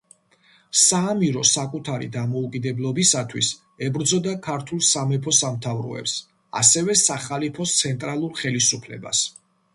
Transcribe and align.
საამირო 0.83 1.41
საკუთარი 1.49 2.07
დამოუკიდებლობისათვის 2.15 3.51
ებრძოდა 3.89 4.33
ქართულ 4.49 4.83
სამეფო-სამთავროებს, 4.89 6.17
ასევე 6.63 6.99
სახალიფოს 7.05 7.77
ცენტრალურ 7.85 8.37
ხელისუფლებას. 8.43 9.25